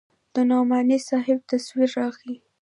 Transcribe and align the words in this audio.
د 0.33 0.35
نعماني 0.49 0.97
صاحب 1.09 1.39
تصوير 1.51 1.89
راغى. 1.99 2.35